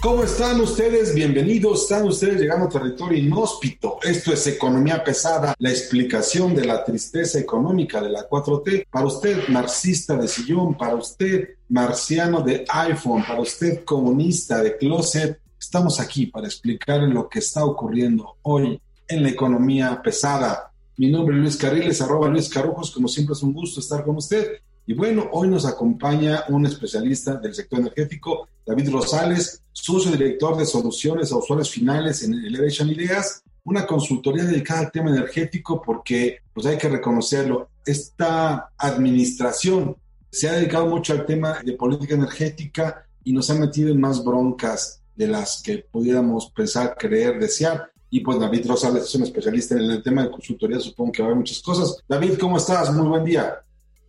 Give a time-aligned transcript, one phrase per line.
[0.00, 1.12] ¿Cómo están ustedes?
[1.16, 1.82] Bienvenidos.
[1.82, 3.98] Están ustedes llegando a territorio inhóspito.
[4.04, 8.86] Esto es Economía Pesada, la explicación de la tristeza económica de la 4T.
[8.88, 15.40] Para usted, marxista de sillón, para usted, marciano de iPhone, para usted, comunista de closet,
[15.58, 20.72] estamos aquí para explicar lo que está ocurriendo hoy en la economía pesada.
[20.98, 22.90] Mi nombre es Luis Carriles, arroba Luis Carrujos.
[22.90, 24.60] Como siempre es un gusto estar con usted.
[24.86, 30.64] Y bueno, hoy nos acompaña un especialista del sector energético, David Rosales, socio director de
[30.64, 36.66] soluciones a usuarios finales en Elevation Ideas, una consultoría dedicada al tema energético porque, pues
[36.66, 39.96] hay que reconocerlo, esta administración
[40.30, 44.24] se ha dedicado mucho al tema de política energética y nos ha metido en más
[44.24, 47.90] broncas de las que pudiéramos pensar, creer, desear.
[48.10, 51.26] Y pues David Rosales es un especialista en el tema de consultoría, supongo que va
[51.26, 52.02] a haber muchas cosas.
[52.08, 52.92] David, ¿cómo estás?
[52.92, 53.62] Muy buen día.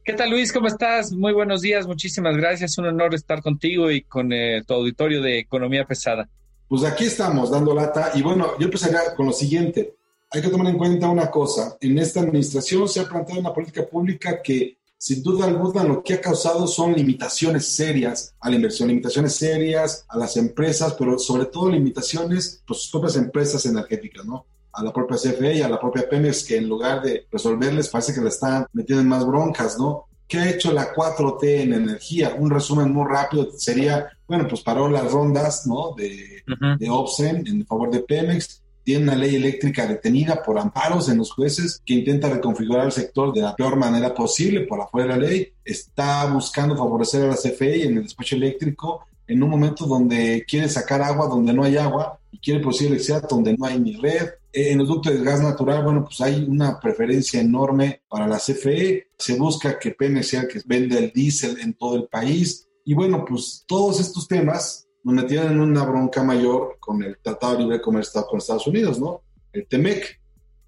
[0.07, 0.53] ¿Qué tal Luis?
[0.53, 1.11] ¿Cómo estás?
[1.11, 2.77] Muy buenos días, muchísimas gracias.
[2.77, 6.29] Un honor estar contigo y con eh, tu auditorio de Economía Pesada.
[6.67, 9.95] Pues aquí estamos dando lata y bueno, yo empezaría con lo siguiente.
[10.31, 11.77] Hay que tomar en cuenta una cosa.
[11.81, 16.15] En esta administración se ha planteado una política pública que sin duda alguna lo que
[16.15, 21.45] ha causado son limitaciones serias a la inversión, limitaciones serias a las empresas, pero sobre
[21.45, 24.45] todo limitaciones pues sus propias empresas energéticas, ¿no?
[24.77, 28.13] a la propia CFE y a la propia Pemex que en lugar de resolverles parece
[28.13, 30.05] que le están metiendo en más broncas, ¿no?
[30.27, 32.35] ¿Qué ha hecho la 4T en energía?
[32.37, 35.95] Un resumen muy rápido sería, bueno, pues paró las rondas, ¿no?
[35.97, 36.43] De,
[36.77, 41.33] de Obsen en favor de Pemex, tiene una ley eléctrica detenida por amparos en los
[41.33, 45.27] jueces que intenta reconfigurar el sector de la peor manera posible por afuera de la
[45.27, 50.45] ley, está buscando favorecer a la CFE en el despacho eléctrico en un momento donde
[50.47, 53.97] quiere sacar agua donde no hay agua y quiere producir electricidad donde no hay ni
[53.97, 54.29] red.
[54.53, 58.37] Eh, en los ductos de gas natural, bueno, pues hay una preferencia enorme para la
[58.37, 59.09] CFE.
[59.17, 62.69] Se busca que Pemex sea el que venda el diésel en todo el país.
[62.85, 67.53] Y bueno, pues todos estos temas nos metieron en una bronca mayor con el Tratado
[67.53, 69.21] de Libre Comercio con Estados Unidos, ¿no?
[69.53, 70.19] El TEMEC,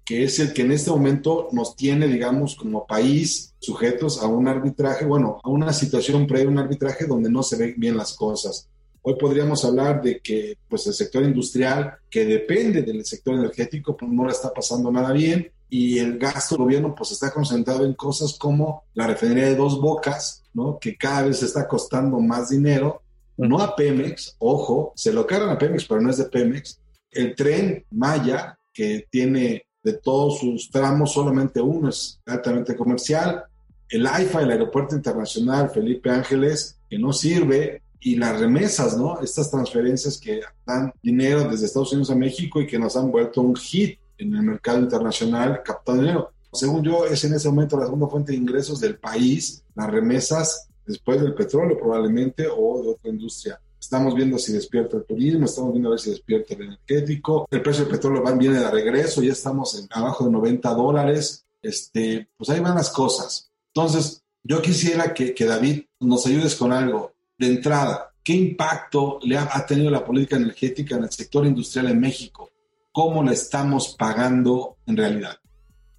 [0.02, 4.48] que es el que en este momento nos tiene, digamos, como país sujetos a un
[4.48, 8.66] arbitraje, bueno, a una situación previa, un arbitraje donde no se ven bien las cosas.
[9.02, 14.10] Hoy podríamos hablar de que pues, el sector industrial, que depende del sector energético, pues
[14.10, 17.92] no le está pasando nada bien y el gasto del gobierno pues está concentrado en
[17.92, 20.78] cosas como la refinería de dos bocas, ¿no?
[20.80, 23.02] que cada vez está costando más dinero,
[23.48, 26.80] no a Pemex, ojo, se lo cargan a Pemex, pero no es de Pemex.
[27.10, 33.44] El tren Maya, que tiene de todos sus tramos, solamente uno es altamente comercial.
[33.88, 39.20] El AIFA, el Aeropuerto Internacional Felipe Ángeles, que no sirve, y las remesas, ¿no?
[39.20, 43.42] Estas transferencias que dan dinero desde Estados Unidos a México y que nos han vuelto
[43.42, 46.32] un hit en el mercado internacional captando dinero.
[46.52, 50.68] Según yo, es en ese momento la segunda fuente de ingresos del país, las remesas
[50.90, 53.60] después del petróleo probablemente o de otra industria.
[53.78, 57.48] Estamos viendo si despierta el turismo, estamos viendo a ver si despierta el energético.
[57.50, 61.46] El precio del petróleo va, viene de regreso, ya estamos en abajo de 90 dólares.
[61.62, 63.50] Este, pues ahí van las cosas.
[63.74, 67.12] Entonces, yo quisiera que, que David nos ayudes con algo.
[67.38, 71.88] De entrada, ¿qué impacto le ha, ha tenido la política energética en el sector industrial
[71.88, 72.50] en México?
[72.92, 75.38] ¿Cómo la estamos pagando en realidad?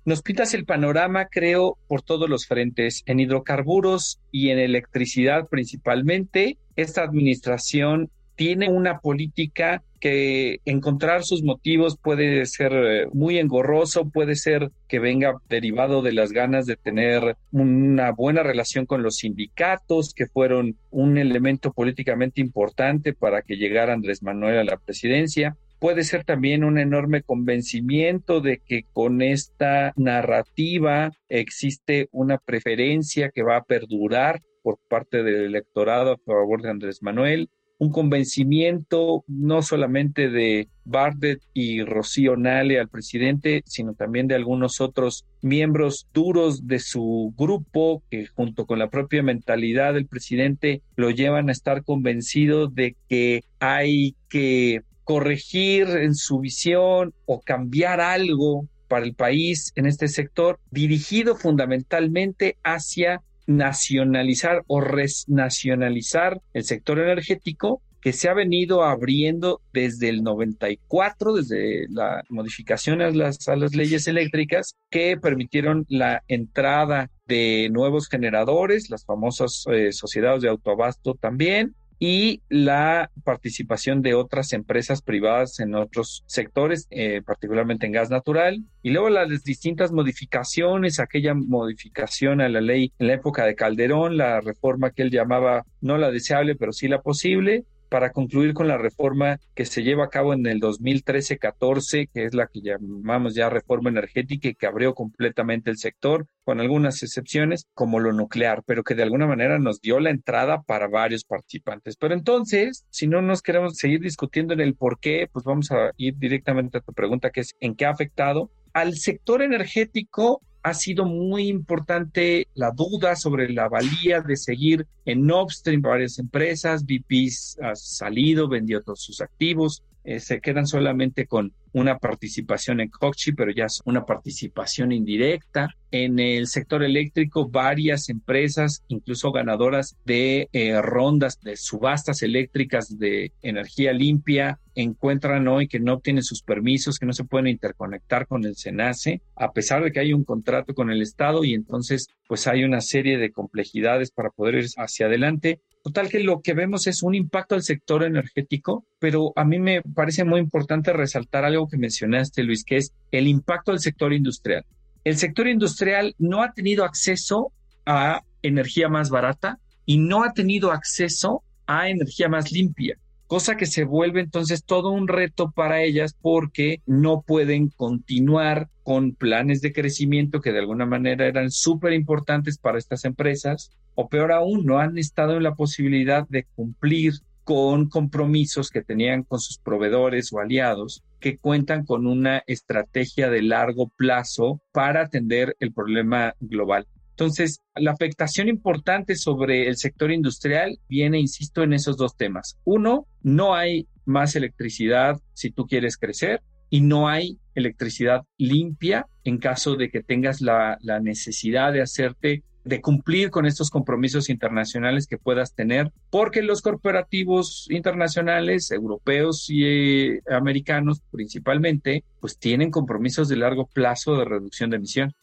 [0.04, 6.58] Nos pintas el panorama, creo, por todos los frentes, en hidrocarburos y en electricidad principalmente.
[6.76, 14.36] Esta administración tiene una política que encontrar sus motivos puede ser eh, muy engorroso, puede
[14.36, 20.16] ser que venga derivado de las ganas de tener una buena relación con los sindicatos,
[20.16, 26.04] que fueron un elemento políticamente importante para que llegara Andrés Manuel a la presidencia puede
[26.04, 33.58] ser también un enorme convencimiento de que con esta narrativa existe una preferencia que va
[33.58, 37.50] a perdurar por parte del electorado a favor de Andrés Manuel,
[37.80, 44.82] un convencimiento no solamente de Bardet y Rocío Nale al presidente, sino también de algunos
[44.82, 51.10] otros miembros duros de su grupo que junto con la propia mentalidad del presidente lo
[51.10, 58.68] llevan a estar convencido de que hay que corregir en su visión o cambiar algo
[58.88, 67.82] para el país en este sector, dirigido fundamentalmente hacia nacionalizar o resnacionalizar el sector energético
[68.02, 73.76] que se ha venido abriendo desde el 94, desde la modificación a las, a las
[73.76, 81.14] leyes eléctricas que permitieron la entrada de nuevos generadores, las famosas eh, sociedades de autoabasto
[81.14, 88.10] también, y la participación de otras empresas privadas en otros sectores, eh, particularmente en gas
[88.10, 88.64] natural.
[88.82, 94.18] Y luego las distintas modificaciones, aquella modificación a la ley en la época de Calderón,
[94.18, 98.70] la reforma que él llamaba no la deseable, pero sí la posible, para concluir con
[98.70, 103.36] la reforma que se lleva a cabo en el 2013-14, que es la que llamamos
[103.36, 108.64] ya reforma energética y que abrió completamente el sector, con algunas excepciones, como lo nuclear,
[108.66, 111.98] pero que de alguna manera nos dio la entrada para varios participantes.
[111.98, 115.92] Pero entonces, si no nos queremos seguir discutiendo en el por qué, pues vamos a
[115.98, 118.50] ir directamente a tu pregunta, que es ¿en qué ha afectado?
[118.72, 125.32] Al sector energético ha sido muy importante la duda sobre la valía de seguir en
[125.32, 126.86] upstream varias empresas.
[126.86, 127.30] BP
[127.62, 133.32] ha salido, vendió todos sus activos, eh, se quedan solamente con una participación en Kochi,
[133.34, 135.70] pero ya es una participación indirecta.
[135.92, 143.32] En el sector eléctrico, varias empresas, incluso ganadoras de eh, rondas de subastas eléctricas de
[143.42, 148.46] energía limpia, encuentran hoy que no obtienen sus permisos, que no se pueden interconectar con
[148.46, 152.48] el SENACE, a pesar de que hay un contrato con el Estado y entonces pues
[152.48, 155.60] hay una serie de complejidades para poder ir hacia adelante.
[155.84, 159.82] Total que lo que vemos es un impacto al sector energético, pero a mí me
[159.82, 164.64] parece muy importante resaltar algo que mencionaste, Luis, que es el impacto al sector industrial.
[165.04, 167.52] El sector industrial no ha tenido acceso
[167.86, 172.98] a energía más barata y no ha tenido acceso a energía más limpia
[173.32, 179.14] cosa que se vuelve entonces todo un reto para ellas porque no pueden continuar con
[179.14, 184.34] planes de crecimiento que de alguna manera eran súper importantes para estas empresas, o peor
[184.34, 187.14] aún, no han estado en la posibilidad de cumplir
[187.46, 193.44] con compromisos que tenían con sus proveedores o aliados que cuentan con una estrategia de
[193.44, 196.86] largo plazo para atender el problema global.
[197.22, 202.58] Entonces, la afectación importante sobre el sector industrial viene, insisto, en esos dos temas.
[202.64, 206.42] Uno, no hay más electricidad si tú quieres crecer
[206.72, 212.82] y no hay electricidad limpia en caso de que tengas la, necesidad de hacerte de
[212.82, 220.22] cumplir con estos compromisos internacionales que puedas tener, porque los corporativos internacionales, europeos y eh,
[220.32, 225.14] americanos principalmente, pues tienen compromisos de largo plazo de reducción de emisión.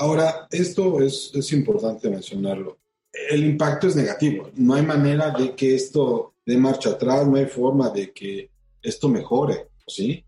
[0.00, 2.78] Ahora, esto es, es importante mencionarlo.
[3.30, 4.50] El impacto es negativo.
[4.54, 8.50] No hay manera de que esto dé marcha atrás, no hay forma de que
[8.80, 10.24] esto mejore, ¿sí?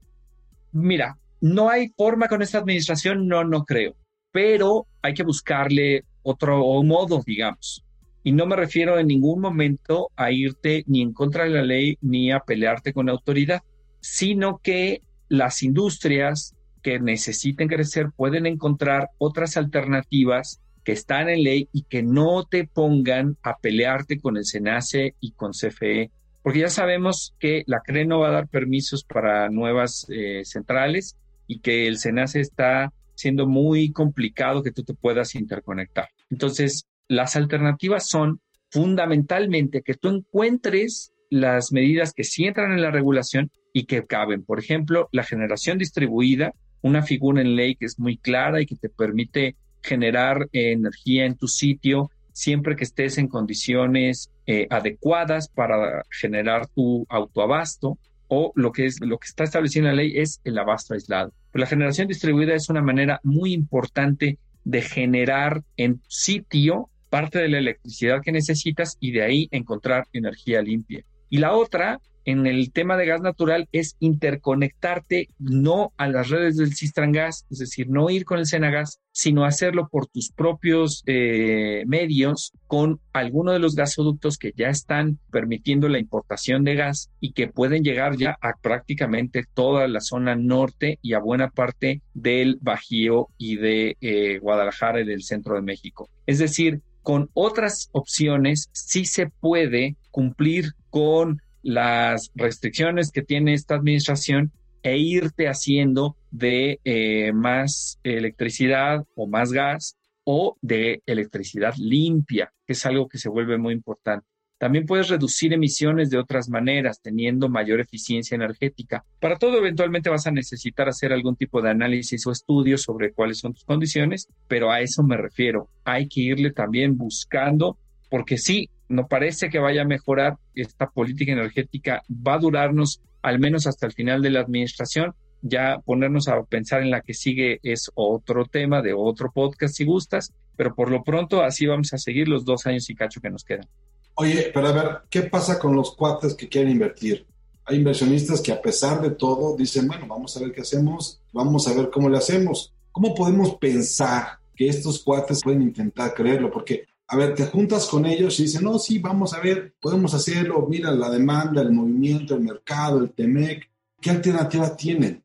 [0.72, 3.96] Mira, no hay forma con esta administración, no, no creo,
[4.30, 7.82] pero hay que buscarle otro modo, digamos.
[8.22, 11.96] Y no me refiero en ningún momento a irte ni en contra de la ley
[12.02, 13.62] ni a pelearte con la autoridad,
[14.00, 21.68] sino que las industrias que necesiten crecer pueden encontrar otras alternativas que están en ley
[21.72, 26.10] y que no te pongan a pelearte con el SENACE y con CFE,
[26.42, 31.16] porque ya sabemos que la CRE no va a dar permisos para nuevas eh, centrales
[31.46, 36.08] y que el SENACE está siendo muy complicado que tú te puedas interconectar.
[36.30, 42.90] Entonces, las alternativas son fundamentalmente que tú encuentres las medidas que sí entran en la
[42.90, 44.44] regulación y que caben.
[44.44, 48.76] Por ejemplo, la generación distribuida, una figura en ley que es muy clara y que
[48.76, 56.02] te permite generar energía en tu sitio siempre que estés en condiciones eh, adecuadas para
[56.10, 57.98] generar tu autoabasto
[58.28, 61.32] o lo que es lo que está establecido en la ley es el abasto aislado.
[61.52, 67.58] la generación distribuida es una manera muy importante de generar en sitio parte de la
[67.58, 71.04] electricidad que necesitas y de ahí encontrar energía limpia.
[71.28, 76.56] Y la otra en el tema de gas natural es interconectarte no a las redes
[76.56, 81.02] del Cistran Gas, es decir, no ir con el Senagas, sino hacerlo por tus propios
[81.06, 87.10] eh, medios con alguno de los gasoductos que ya están permitiendo la importación de gas
[87.20, 92.00] y que pueden llegar ya a prácticamente toda la zona norte y a buena parte
[92.14, 96.08] del Bajío y de eh, Guadalajara y del centro de México.
[96.26, 103.74] Es decir, con otras opciones sí se puede cumplir con las restricciones que tiene esta
[103.74, 104.52] administración
[104.82, 112.72] e irte haciendo de eh, más electricidad o más gas o de electricidad limpia, que
[112.72, 114.26] es algo que se vuelve muy importante.
[114.62, 119.04] También puedes reducir emisiones de otras maneras, teniendo mayor eficiencia energética.
[119.18, 123.38] Para todo, eventualmente vas a necesitar hacer algún tipo de análisis o estudio sobre cuáles
[123.38, 125.68] son tus condiciones, pero a eso me refiero.
[125.82, 127.76] Hay que irle también buscando,
[128.08, 133.38] porque sí, no parece que vaya a mejorar esta política energética, va a durarnos al
[133.38, 135.14] menos hasta el final de la administración.
[135.40, 139.84] Ya ponernos a pensar en la que sigue es otro tema de otro podcast si
[139.84, 143.30] gustas, pero por lo pronto así vamos a seguir los dos años y cacho que
[143.30, 143.66] nos quedan.
[144.14, 147.26] Oye, pero a ver, ¿qué pasa con los cuates que quieren invertir?
[147.64, 151.66] Hay inversionistas que a pesar de todo dicen, bueno, vamos a ver qué hacemos, vamos
[151.66, 152.72] a ver cómo le hacemos.
[152.92, 156.50] ¿Cómo podemos pensar que estos cuates pueden intentar creerlo?
[156.50, 160.14] Porque, a ver, te juntas con ellos y dicen, no, sí, vamos a ver, podemos
[160.14, 165.22] hacerlo, mira la demanda, el movimiento, el mercado, el TEMEC, ¿qué alternativa tienen?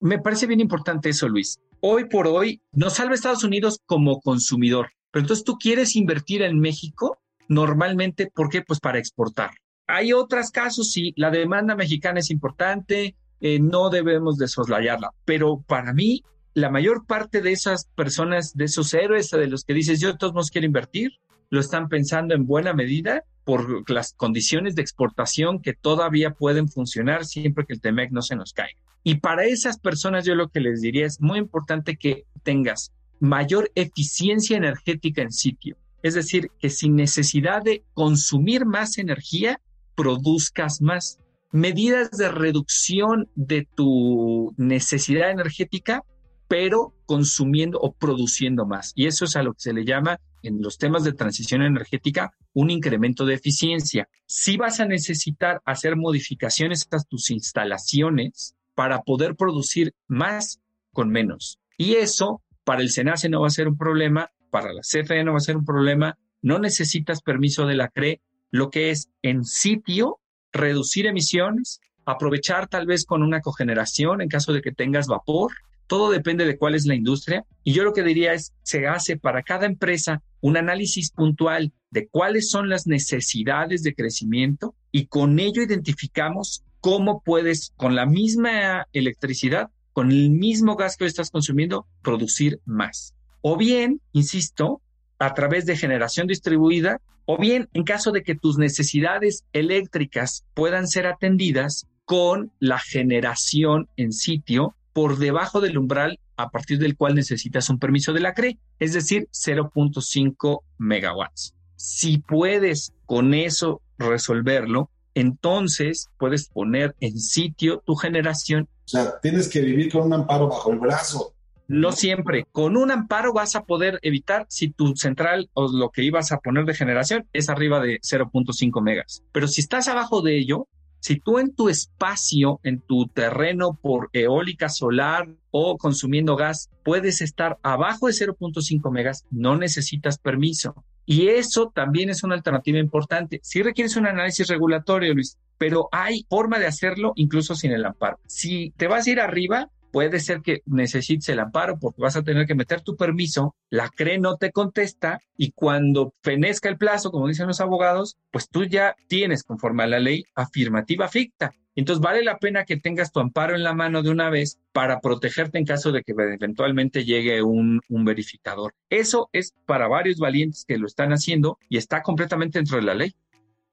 [0.00, 1.60] Me parece bien importante eso, Luis.
[1.78, 6.58] Hoy por hoy nos salva Estados Unidos como consumidor, pero entonces tú quieres invertir en
[6.58, 8.62] México normalmente, ¿por qué?
[8.62, 9.52] Pues para exportar.
[9.86, 15.62] Hay otros casos, sí, la demanda mexicana es importante, eh, no debemos de soslayarla, pero
[15.68, 20.00] para mí, la mayor parte de esas personas, de esos héroes de los que dices,
[20.00, 21.12] yo todos nos quiero invertir,
[21.50, 27.24] lo están pensando en buena medida por las condiciones de exportación que todavía pueden funcionar
[27.24, 28.78] siempre que el TEMEC no se nos caiga.
[29.02, 33.70] Y para esas personas yo lo que les diría es muy importante que tengas mayor
[33.74, 35.76] eficiencia energética en sitio.
[36.02, 39.60] Es decir, que sin necesidad de consumir más energía,
[39.94, 41.18] produzcas más.
[41.50, 46.04] Medidas de reducción de tu necesidad energética,
[46.46, 48.92] pero consumiendo o produciendo más.
[48.94, 52.32] Y eso es a lo que se le llama en los temas de transición energética
[52.52, 54.08] un incremento de eficiencia.
[54.26, 60.60] Si vas a necesitar hacer modificaciones a tus instalaciones para poder producir más
[60.92, 61.58] con menos.
[61.76, 65.32] Y eso para el SENACE no va a ser un problema, para la CFE no
[65.32, 69.44] va a ser un problema, no necesitas permiso de la CRE, lo que es en
[69.44, 70.20] sitio
[70.52, 75.52] reducir emisiones, aprovechar tal vez con una cogeneración en caso de que tengas vapor,
[75.88, 77.44] todo depende de cuál es la industria.
[77.64, 82.06] Y yo lo que diría es, se hace para cada empresa un análisis puntual de
[82.06, 88.86] cuáles son las necesidades de crecimiento y con ello identificamos cómo puedes, con la misma
[88.92, 94.82] electricidad, con el mismo gas que estás consumiendo, producir más o bien, insisto,
[95.18, 100.86] a través de generación distribuida, o bien en caso de que tus necesidades eléctricas puedan
[100.86, 107.14] ser atendidas con la generación en sitio por debajo del umbral a partir del cual
[107.14, 111.54] necesitas un permiso de la CRE, es decir, 0.5 megawatts.
[111.76, 118.68] Si puedes con eso resolverlo, entonces puedes poner en sitio tu generación.
[118.86, 121.32] O sea, tienes que vivir con un amparo bajo el brazo.
[121.68, 122.44] No siempre.
[122.50, 126.38] Con un amparo vas a poder evitar si tu central o lo que ibas a
[126.38, 129.22] poner de generación es arriba de 0.5 megas.
[129.30, 130.66] Pero si estás abajo de ello,
[131.00, 137.20] si tú en tu espacio, en tu terreno por eólica solar o consumiendo gas, puedes
[137.20, 140.84] estar abajo de 0.5 megas, no necesitas permiso.
[141.06, 143.40] Y eso también es una alternativa importante.
[143.42, 148.18] Si requieres un análisis regulatorio, Luis, pero hay forma de hacerlo incluso sin el amparo.
[148.26, 152.22] Si te vas a ir arriba, puede ser que necesites el amparo porque vas a
[152.22, 157.10] tener que meter tu permiso, la CRE no te contesta y cuando fenezca el plazo,
[157.10, 161.54] como dicen los abogados, pues tú ya tienes conforme a la ley afirmativa ficta.
[161.74, 165.00] Entonces vale la pena que tengas tu amparo en la mano de una vez para
[165.00, 168.74] protegerte en caso de que eventualmente llegue un, un verificador.
[168.90, 172.94] Eso es para varios valientes que lo están haciendo y está completamente dentro de la
[172.94, 173.14] ley.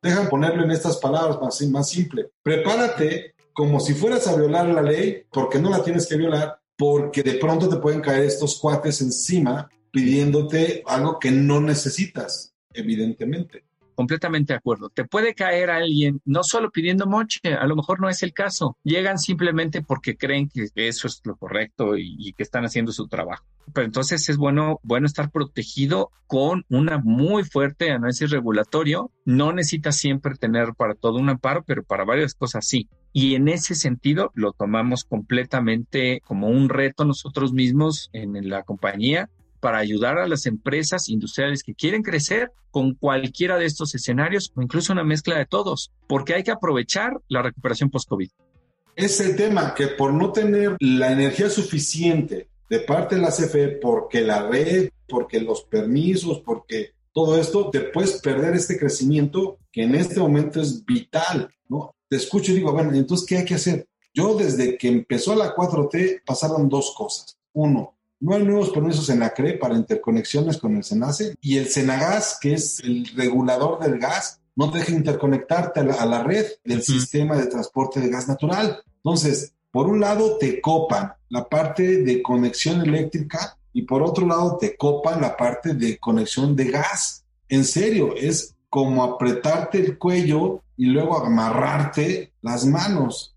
[0.03, 2.29] Dejan ponerlo en estas palabras más, más simple.
[2.43, 7.23] Prepárate como si fueras a violar la ley, porque no la tienes que violar, porque
[7.23, 13.63] de pronto te pueden caer estos cuates encima pidiéndote algo que no necesitas, evidentemente.
[13.95, 14.89] Completamente de acuerdo.
[14.89, 18.77] Te puede caer alguien no solo pidiendo moche, a lo mejor no es el caso.
[18.83, 23.45] Llegan simplemente porque creen que eso es lo correcto y, que están haciendo su trabajo.
[23.73, 29.11] Pero entonces es bueno, bueno estar protegido con una muy fuerte análisis regulatorio.
[29.23, 32.89] No necesitas siempre tener para todo un amparo, pero para varias cosas sí.
[33.17, 39.29] Y en ese sentido lo tomamos completamente como un reto nosotros mismos en la compañía
[39.61, 44.61] para ayudar a las empresas industriales que quieren crecer con cualquiera de estos escenarios o
[44.61, 48.31] incluso una mezcla de todos, porque hay que aprovechar la recuperación post-COVID.
[48.97, 53.79] Es el tema que por no tener la energía suficiente de parte de la CFE,
[53.81, 59.83] porque la red, porque los permisos, porque todo esto, te puedes perder este crecimiento que
[59.83, 61.94] en este momento es vital, ¿no?
[62.09, 63.87] Te escucho y digo, bueno, entonces, ¿qué hay que hacer?
[64.13, 67.37] Yo desde que empezó la 4T pasaron dos cosas.
[67.53, 71.67] Uno, no hay nuevos permisos en la CRE para interconexiones con el SENACE y el
[71.67, 76.81] SENAGAS, que es el regulador del gas, no te deja interconectarte a la, red del
[76.81, 78.81] sistema de transporte de gas natural.
[78.97, 84.57] Entonces, por un lado te copan la parte de conexión eléctrica y por otro lado
[84.57, 87.25] te copan la parte de conexión de gas.
[87.49, 93.33] En serio, es como apretarte el cuello y luego amarrarte las manos.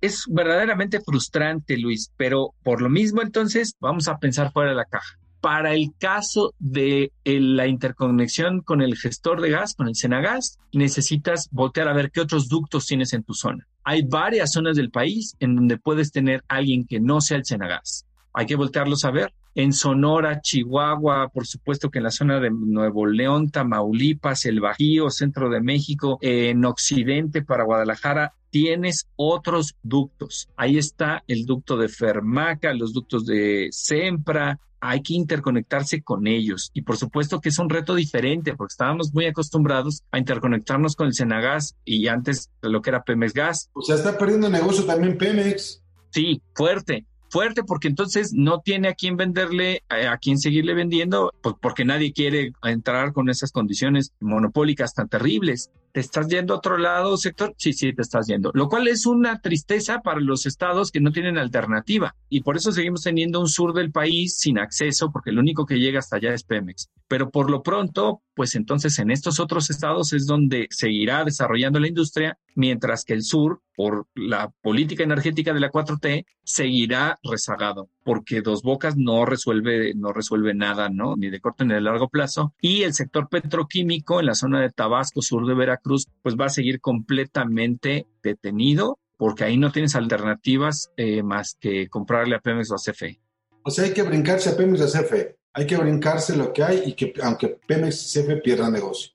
[0.00, 4.86] Es verdaderamente frustrante, Luis, pero por lo mismo entonces vamos a pensar fuera de la
[4.86, 5.16] caja.
[5.40, 11.48] Para el caso de la interconexión con el gestor de gas, con el Senagas, necesitas
[11.52, 13.68] voltear a ver qué otros ductos tienes en tu zona.
[13.84, 18.06] Hay varias zonas del país en donde puedes tener alguien que no sea el Senagas.
[18.32, 19.32] Hay que voltearlos a ver.
[19.54, 25.10] En Sonora, Chihuahua, por supuesto que en la zona de Nuevo León, Tamaulipas, el Bajío,
[25.10, 30.48] centro de México, en Occidente para Guadalajara, tienes otros ductos.
[30.56, 36.70] Ahí está el ducto de Fermaca, los ductos de Sempra, hay que interconectarse con ellos.
[36.72, 41.08] Y por supuesto que es un reto diferente porque estábamos muy acostumbrados a interconectarnos con
[41.08, 43.70] el Senagas y antes lo que era Pemex Gas.
[43.72, 45.82] O sea, está perdiendo negocio también Pemex.
[46.10, 51.54] Sí, fuerte fuerte porque entonces no tiene a quién venderle, a, quién seguirle vendiendo, pues
[51.60, 55.70] porque nadie quiere entrar con esas condiciones monopólicas tan terribles.
[55.92, 57.52] ¿Te estás yendo a otro lado, sector?
[57.56, 58.52] Sí, sí, te estás yendo.
[58.54, 62.14] Lo cual es una tristeza para los estados que no tienen alternativa.
[62.28, 65.80] Y por eso seguimos teniendo un sur del país sin acceso, porque el único que
[65.80, 66.90] llega hasta allá es Pemex.
[67.08, 71.88] Pero por lo pronto, pues entonces en estos otros estados es donde seguirá desarrollando la
[71.88, 78.40] industria, mientras que el sur, por la política energética de la 4T, seguirá rezagado, porque
[78.40, 81.16] Dos Bocas no resuelve, no resuelve nada, ¿no?
[81.16, 82.54] Ni de corto ni de largo plazo.
[82.62, 86.48] Y el sector petroquímico en la zona de Tabasco, sur de Veracruz, pues va a
[86.48, 92.76] seguir completamente detenido, porque ahí no tienes alternativas eh, más que comprarle a Pemex o
[92.76, 93.20] a CFE.
[93.64, 96.62] O sea, hay que brincarse a Pemex o a CFE hay que brincarse lo que
[96.62, 99.12] hay y que aunque Pemex CFE pierda negocio.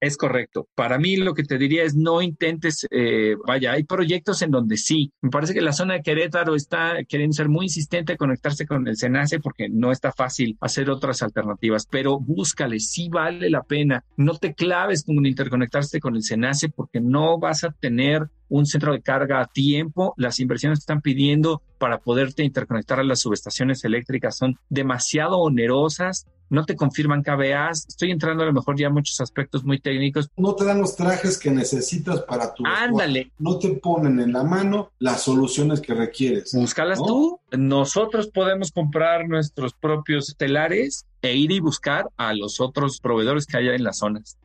[0.00, 0.68] Es correcto.
[0.76, 4.76] Para mí lo que te diría es no intentes, eh, vaya, hay proyectos en donde
[4.76, 5.12] sí.
[5.20, 8.96] Me parece que la zona de Querétaro está queriendo ser muy insistente conectarse con el
[8.96, 14.04] SENACE porque no está fácil hacer otras alternativas, pero búscale, sí vale la pena.
[14.16, 18.92] No te claves con interconectarse con el SENACE porque no vas a tener un centro
[18.92, 20.14] de carga a tiempo.
[20.16, 26.26] Las inversiones que están pidiendo para poderte interconectar a las subestaciones eléctricas son demasiado onerosas.
[26.50, 27.86] No te confirman KBAs.
[27.88, 30.30] Estoy entrando a lo mejor ya a muchos aspectos muy técnicos.
[30.36, 32.64] No te dan los trajes que necesitas para tu.
[32.66, 33.32] Ándale.
[33.38, 36.52] No te ponen en la mano las soluciones que requieres.
[36.54, 37.40] Búscalas tú.
[37.56, 43.56] Nosotros podemos comprar nuestros propios telares e ir y buscar a los otros proveedores que
[43.56, 44.38] haya en las zonas.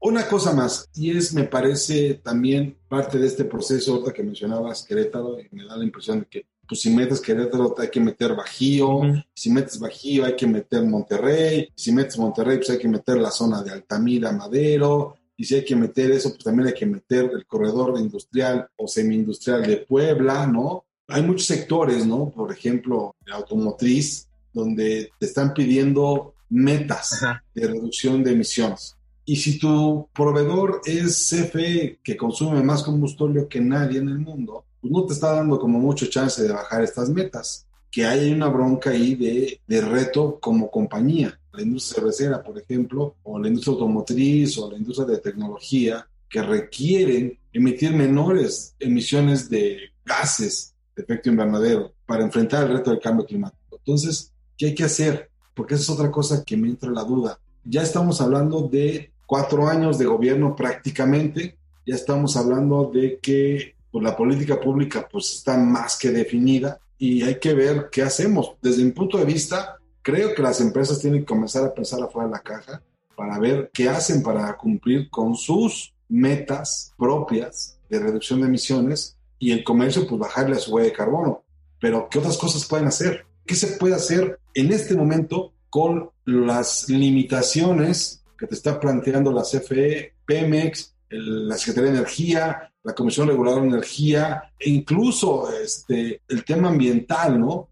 [0.00, 4.84] Una cosa más, y es, me parece también parte de este proceso, ahorita que mencionabas
[4.84, 8.34] Querétaro, y me da la impresión de que, pues si metes Querétaro, hay que meter
[8.34, 9.00] Bajío,
[9.34, 13.30] si metes Bajío, hay que meter Monterrey, si metes Monterrey, pues hay que meter la
[13.30, 17.30] zona de Altamira, Madero, y si hay que meter eso, pues también hay que meter
[17.32, 20.84] el corredor industrial o semi-industrial de Puebla, ¿no?
[21.06, 22.28] Hay muchos sectores, ¿no?
[22.28, 27.20] Por ejemplo, de automotriz, donde te están pidiendo metas
[27.54, 28.96] de reducción de emisiones.
[29.24, 34.64] Y si tu proveedor es CFE que consume más combustible que nadie en el mundo,
[34.80, 37.66] pues no te está dando como mucho chance de bajar estas metas.
[37.90, 41.38] Que hay una bronca ahí de, de reto como compañía.
[41.52, 46.42] La industria cervecera, por ejemplo, o la industria automotriz o la industria de tecnología, que
[46.42, 53.24] requieren emitir menores emisiones de gases de efecto invernadero para enfrentar el reto del cambio
[53.24, 53.76] climático.
[53.78, 55.30] Entonces, ¿qué hay que hacer?
[55.54, 57.40] Porque esa es otra cosa que me entra la duda.
[57.64, 64.10] Ya estamos hablando de cuatro años de gobierno prácticamente, ya estamos hablando de que pues,
[64.10, 68.52] la política pública pues está más que definida y hay que ver qué hacemos.
[68.62, 72.28] Desde mi punto de vista, creo que las empresas tienen que comenzar a pensar afuera
[72.28, 72.82] de la caja
[73.16, 79.52] para ver qué hacen para cumplir con sus metas propias de reducción de emisiones y
[79.52, 81.44] el comercio pues bajarle a su huella de carbono.
[81.80, 83.26] Pero ¿qué otras cosas pueden hacer?
[83.46, 89.42] ¿Qué se puede hacer en este momento con las limitaciones que te está planteando la
[89.42, 96.44] CFE, Pemex, la Secretaría de Energía, la Comisión Reguladora de Energía, e incluso este, el
[96.44, 97.68] tema ambiental, ¿no?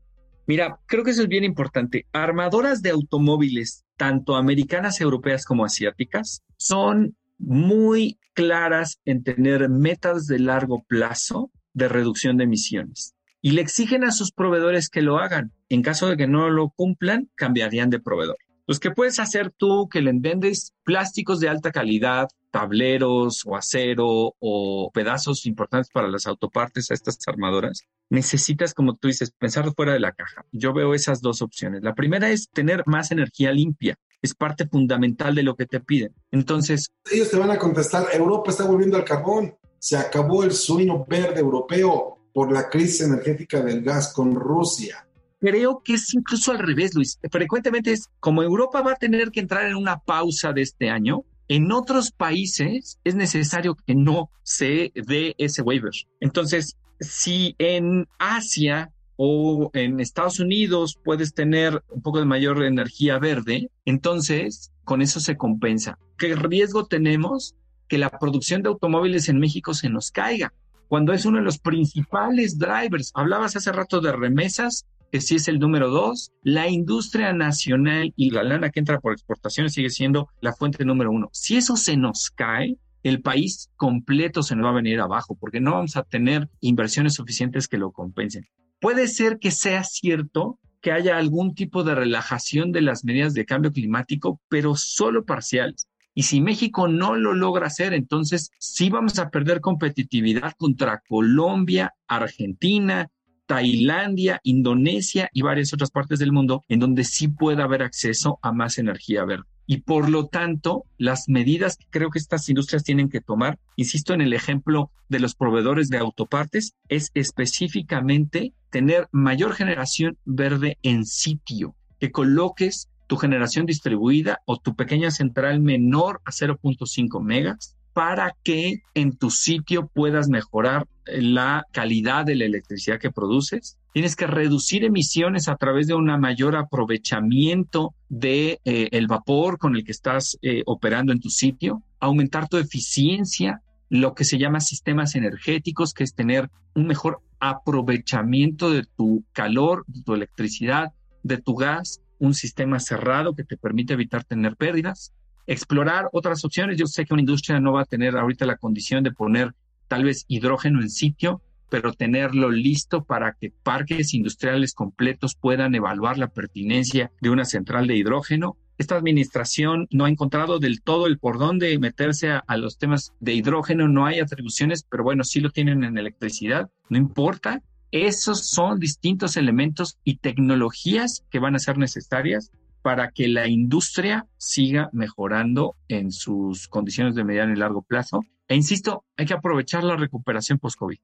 [0.47, 2.07] Mira, creo que eso es bien importante.
[2.13, 10.39] Armadoras de automóviles, tanto americanas, europeas como asiáticas, son muy claras en tener metas de
[10.39, 15.53] largo plazo de reducción de emisiones y le exigen a sus proveedores que lo hagan.
[15.71, 18.37] En caso de que no lo cumplan, cambiarían de proveedor.
[18.67, 24.35] Pues, ¿qué puedes hacer tú que le vendes plásticos de alta calidad, tableros o acero
[24.41, 27.83] o pedazos importantes para las autopartes a estas armadoras?
[28.11, 30.45] Necesitas, como tú dices, pensar fuera de la caja.
[30.51, 31.85] Yo veo esas dos opciones.
[31.85, 33.97] La primera es tener más energía limpia.
[34.21, 36.13] es parte fundamental de lo que te piden.
[36.33, 36.91] Entonces...
[37.13, 41.39] Ellos te van a contestar, Europa está volviendo al carbón, se acabó el sueño verde
[41.39, 45.06] europeo por la crisis energética del gas con Rusia.
[45.47, 47.21] Creo que es incluso al revés, Luis.
[47.31, 51.23] Frecuentemente es como Europa va a tener que entrar en una pausa de este año,
[51.47, 55.93] en otros países es necesario que no se dé ese waiver.
[56.19, 63.21] Entonces, si en Asia o en Estados Unidos puedes tener un poco de mayor energía
[63.21, 65.97] verde, entonces con eso se compensa.
[66.19, 67.55] ¿Qué riesgo tenemos?
[67.87, 70.53] Que la producción de automóviles en México se nos caiga,
[70.89, 73.13] cuando es uno de los principales drivers.
[73.15, 76.31] Hablabas hace rato de remesas, que sí es el número dos.
[76.43, 81.11] La industria nacional y la lana que entra por exportaciones sigue siendo la fuente número
[81.11, 81.31] uno.
[81.33, 85.59] Si eso se nos cae, el país completo se nos va a venir abajo porque
[85.59, 88.45] no vamos a tener inversiones suficientes que lo compensen.
[88.79, 93.47] Puede ser que sea cierto que haya algún tipo de relajación de las medidas de
[93.47, 95.89] cambio climático, pero solo parciales.
[96.13, 101.95] Y si México no lo logra hacer, entonces sí vamos a perder competitividad contra Colombia,
[102.07, 103.09] Argentina,
[103.47, 108.53] Tailandia, Indonesia y varias otras partes del mundo en donde sí puede haber acceso a
[108.53, 109.45] más energía verde.
[109.69, 114.15] Y por lo tanto, las medidas que creo que estas industrias tienen que tomar, insisto
[114.15, 121.05] en el ejemplo de los proveedores de autopartes, es específicamente tener mayor generación verde en
[121.05, 128.37] sitio, que coloques tu generación distribuida o tu pequeña central menor a 0.5 megas para
[128.45, 133.79] que en tu sitio puedas mejorar la calidad de la electricidad que produces.
[133.95, 139.83] Tienes que reducir emisiones a través de un mayor aprovechamiento de eh, vapor con el
[139.83, 145.15] que estás eh, operando en tu sitio, aumentar tu eficiencia, lo que se llama sistemas
[145.15, 151.55] energéticos, que es tener un mejor aprovechamiento de tu calor, de tu electricidad, de tu
[151.55, 155.15] gas, un sistema cerrado que te permite evitar tener pérdidas
[155.47, 156.77] explorar otras opciones.
[156.77, 159.53] Yo sé que una industria no va a tener ahorita la condición de poner
[159.89, 166.19] tal vez hidrógeno en sitio, pero tenerlo listo para que parques industriales completos puedan evaluar
[166.19, 168.57] la pertinencia de una central de hidrógeno.
[168.79, 173.33] Esta administración no ha encontrado del todo el por dónde meterse a, los temas de
[173.33, 177.63] hidrógeno, no hay atribuciones, pero bueno, sí lo tienen en electricidad, no importa.
[177.91, 182.51] Esos son distintos elementos y tecnologías que van a ser necesarias
[182.87, 188.21] para que la industria siga mejorando en sus condiciones de mediano y largo plazo.
[188.47, 190.97] E insisto, hay que aprovechar la recuperación post-COVID.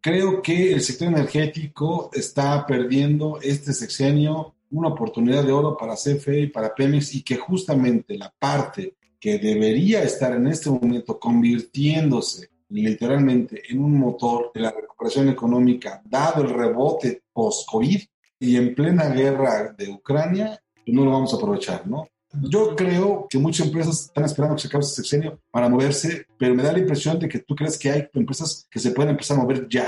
[0.00, 6.40] Creo que el sector energético está perdiendo este sexenio una oportunidad de oro para CFE
[6.40, 12.48] y para Pemex y que justamente la parte que debería estar en este momento convirtiéndose
[12.70, 18.00] literalmente en un motor de la recuperación económica, dado el rebote post-COVID
[18.38, 22.08] y en plena guerra de Ucrania, no lo vamos a aprovechar, ¿no?
[22.42, 26.54] Yo creo que muchas empresas están esperando que se acabe este sexenio para moverse, pero
[26.54, 29.38] me da la impresión de que tú crees que hay empresas que se pueden empezar
[29.38, 29.86] a mover ya.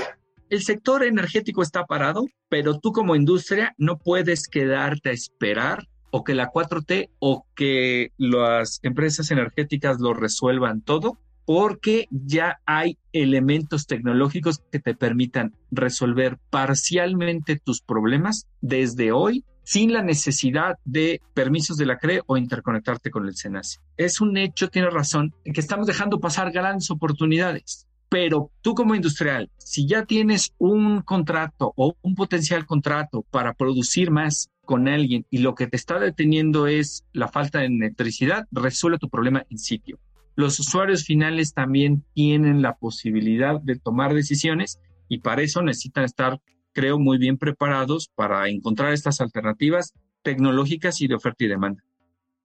[0.49, 6.23] El sector energético está parado, pero tú como industria no puedes quedarte a esperar o
[6.23, 13.87] que la 4T o que las empresas energéticas lo resuelvan todo, porque ya hay elementos
[13.87, 21.75] tecnológicos que te permitan resolver parcialmente tus problemas desde hoy sin la necesidad de permisos
[21.75, 23.81] de la CRE o interconectarte con el SENACE.
[23.97, 27.85] Es un hecho, tiene razón, que estamos dejando pasar grandes oportunidades.
[28.07, 34.09] Pero tú como industrial, si ya tienes un contrato o un potencial contrato para producir
[34.09, 38.99] más con alguien y lo que te está deteniendo es la falta de electricidad, resuelve
[38.99, 39.99] tu problema en sitio.
[40.37, 46.39] Los usuarios finales también tienen la posibilidad de tomar decisiones y para eso necesitan estar
[46.77, 51.83] creo, muy bien preparados para encontrar estas alternativas tecnológicas y de oferta y demanda.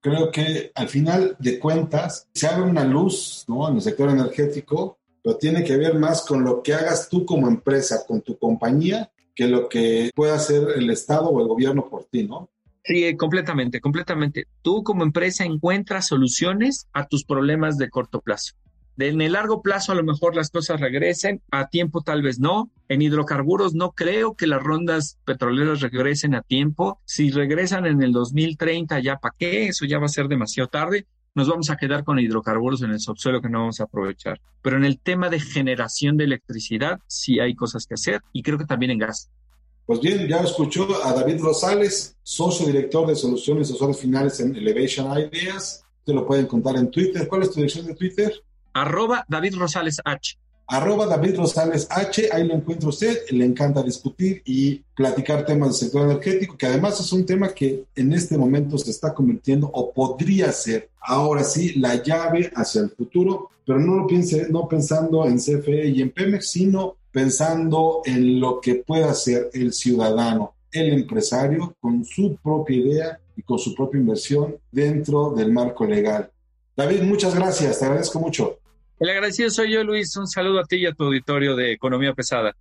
[0.00, 3.68] Creo que al final de cuentas se abre una luz ¿no?
[3.68, 7.46] en el sector energético, pero tiene que ver más con lo que hagas tú como
[7.46, 12.04] empresa, con tu compañía, que lo que pueda hacer el Estado o el gobierno por
[12.04, 12.48] ti, ¿no?
[12.84, 14.46] Sí, completamente, completamente.
[14.62, 18.54] Tú como empresa encuentras soluciones a tus problemas de corto plazo
[18.98, 22.70] en el largo plazo a lo mejor las cosas regresen, a tiempo tal vez no.
[22.88, 27.00] En hidrocarburos no creo que las rondas petroleras regresen a tiempo.
[27.04, 31.06] Si regresan en el 2030 ya para qué, eso ya va a ser demasiado tarde.
[31.34, 34.40] Nos vamos a quedar con hidrocarburos en el subsuelo que no vamos a aprovechar.
[34.60, 38.58] Pero en el tema de generación de electricidad sí hay cosas que hacer y creo
[38.58, 39.30] que también en gas.
[39.86, 44.54] Pues bien, ya escuchó a David Rosales, socio director de soluciones y usuarios finales en
[44.54, 45.84] Elevation Ideas.
[46.04, 47.26] Te lo pueden contar en Twitter.
[47.26, 48.32] ¿Cuál es tu dirección de Twitter?
[48.72, 50.38] Arroba David Rosales H.
[50.66, 55.76] arroba David Rosales H, ahí lo encuentra usted, le encanta discutir y platicar temas del
[55.76, 59.92] sector energético, que además es un tema que en este momento se está convirtiendo o
[59.92, 65.26] podría ser ahora sí la llave hacia el futuro, pero no lo piense, no pensando
[65.26, 70.92] en CFE y en Pemex, sino pensando en lo que pueda hacer el ciudadano, el
[70.94, 76.30] empresario, con su propia idea y con su propia inversión dentro del marco legal.
[76.74, 78.58] David, muchas gracias, te agradezco mucho.
[79.02, 80.16] El agradecido soy yo, Luis.
[80.16, 82.54] Un saludo a ti y a tu auditorio de Economía Pesada.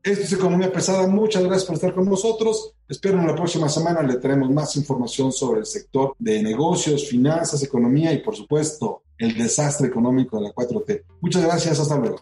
[0.00, 1.08] Esto es Economía Pesada.
[1.08, 2.72] Muchas gracias por estar con nosotros.
[2.88, 7.64] Espero en la próxima semana le traemos más información sobre el sector de negocios, finanzas,
[7.64, 11.02] economía y, por supuesto, el desastre económico de la 4T.
[11.20, 11.80] Muchas gracias.
[11.80, 12.20] Hasta luego.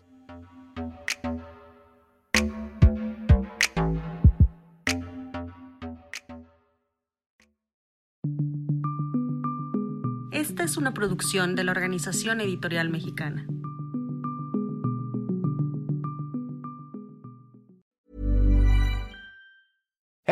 [10.33, 13.47] Esta es una producción de la Organización Editorial Mexicana.